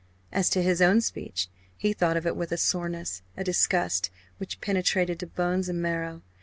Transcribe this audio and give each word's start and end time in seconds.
As 0.31 0.49
to 0.49 0.63
his 0.63 0.81
own 0.81 0.99
speech 1.01 1.47
he 1.77 1.93
thought 1.93 2.17
of 2.17 2.25
it 2.25 2.35
with 2.35 2.51
a 2.51 2.57
soreness, 2.57 3.21
a 3.37 3.43
disgust 3.43 4.09
which 4.39 4.59
penetrated 4.59 5.19
to 5.19 5.27
bones 5.27 5.69
and 5.69 5.79
marrow. 5.79 6.23